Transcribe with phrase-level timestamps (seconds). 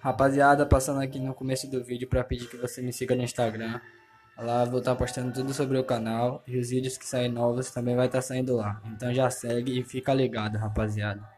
[0.00, 3.80] Rapaziada, passando aqui no começo do vídeo para pedir que você me siga no Instagram.
[4.36, 7.96] Lá vou estar postando tudo sobre o canal e os vídeos que saem novos também
[7.96, 8.80] vai estar saindo lá.
[8.86, 11.37] Então já segue e fica ligado, rapaziada.